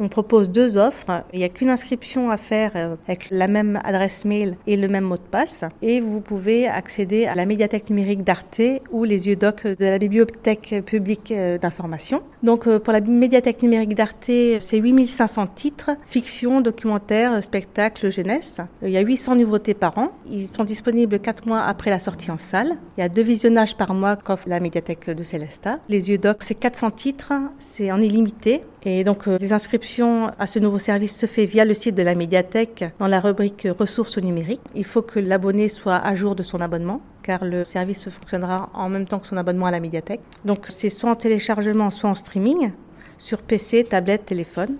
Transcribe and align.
On 0.00 0.08
propose 0.08 0.50
deux 0.50 0.76
offres. 0.76 1.24
Il 1.32 1.40
n'y 1.40 1.44
a 1.44 1.48
qu'une 1.48 1.70
inscription 1.70 2.30
à 2.30 2.36
faire 2.36 2.72
euh, 2.76 2.94
avec 3.08 3.30
la 3.30 3.48
même 3.48 3.80
adresse 3.82 4.24
mail 4.24 4.56
et 4.68 4.76
le 4.76 4.86
même 4.86 5.04
mot 5.04 5.16
de 5.16 5.22
passe. 5.22 5.64
Et 5.82 6.00
vous 6.00 6.20
pouvez 6.20 6.68
accéder 6.68 7.26
à 7.26 7.34
la 7.34 7.46
médiathèque 7.46 7.90
numérique 7.90 8.22
d'Arte 8.22 8.60
ou 8.92 9.02
les 9.02 9.26
yeux 9.26 9.34
doc 9.34 9.66
de 9.66 9.84
la 9.84 9.98
bibliothèque 9.98 10.84
publique 10.86 11.32
euh, 11.32 11.58
d'information. 11.58 12.22
Donc 12.44 12.68
euh, 12.68 12.78
pour 12.78 12.92
la 12.92 13.00
médiathèque 13.00 13.60
numérique 13.60 13.96
d'Arte, 13.96 14.26
c'est 14.60 14.78
8500 14.78 15.48
titres, 15.48 15.90
fiction, 16.06 16.60
documentaire, 16.60 17.42
spectacle, 17.42 18.12
jeunesse. 18.12 18.60
Il 18.82 18.90
y 18.90 18.98
a 18.98 19.00
800 19.00 19.34
nouveautés 19.34 19.74
par 19.74 19.98
an. 19.98 20.12
Ils 20.30 20.46
sont 20.46 20.64
disponibles 20.64 21.18
4 21.18 21.44
mois 21.48 21.62
après 21.62 21.90
la 21.90 21.98
sortie 21.98 22.30
en 22.30 22.38
salle. 22.38 22.76
Il 22.96 23.00
y 23.00 23.04
a 23.04 23.08
deux 23.08 23.22
visionnages 23.22 23.76
par 23.76 23.94
mois 23.94 24.14
qu'offre 24.14 24.48
la 24.48 24.60
médiathèque 24.60 25.10
de 25.10 25.22
Célesta. 25.24 25.80
Les 25.88 26.10
yeux 26.10 26.18
doc, 26.18 26.36
c'est 26.40 26.54
400 26.54 26.92
titres, 26.92 27.32
c'est 27.58 27.90
en 27.90 28.00
illimité. 28.00 28.62
Et 28.84 29.02
donc 29.02 29.26
les 29.26 29.52
inscriptions 29.52 29.87
à 30.38 30.46
ce 30.46 30.58
nouveau 30.58 30.78
service 30.78 31.16
se 31.16 31.26
fait 31.26 31.46
via 31.46 31.64
le 31.64 31.74
site 31.74 31.94
de 31.94 32.02
la 32.02 32.14
médiathèque 32.14 32.84
dans 32.98 33.06
la 33.06 33.20
rubrique 33.20 33.66
ressources 33.78 34.18
numériques. 34.18 34.60
Il 34.74 34.84
faut 34.84 35.02
que 35.02 35.18
l'abonné 35.18 35.68
soit 35.68 35.96
à 35.96 36.14
jour 36.14 36.34
de 36.34 36.42
son 36.42 36.60
abonnement 36.60 37.00
car 37.22 37.44
le 37.44 37.64
service 37.64 38.08
fonctionnera 38.08 38.70
en 38.74 38.88
même 38.88 39.06
temps 39.06 39.18
que 39.18 39.26
son 39.26 39.36
abonnement 39.36 39.66
à 39.66 39.70
la 39.70 39.80
médiathèque. 39.80 40.20
Donc 40.44 40.66
c'est 40.68 40.90
soit 40.90 41.10
en 41.10 41.16
téléchargement, 41.16 41.90
soit 41.90 42.10
en 42.10 42.14
streaming 42.14 42.70
sur 43.18 43.42
PC, 43.42 43.84
tablette, 43.84 44.26
téléphone. 44.26 44.76